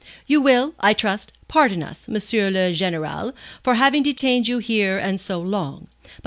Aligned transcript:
"You 0.25 0.41
will, 0.41 0.73
I 0.79 0.95
trust, 0.95 1.31
pardon 1.47 1.83
us, 1.83 2.07
M. 2.09 2.15
le 2.15 2.19
Général, 2.71 3.33
for 3.61 3.75
having 3.75 4.01
detained 4.01 4.47
you 4.47 4.57
here 4.57 4.97
and 4.97 5.21
so 5.21 5.39
long. 5.39 5.89